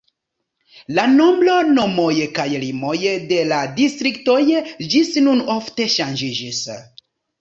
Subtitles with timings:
[0.99, 2.95] La nombro, nomoj kaj limoj
[3.33, 4.39] de la distriktoj
[4.95, 6.65] ĝis nun ofte ŝanĝiĝis.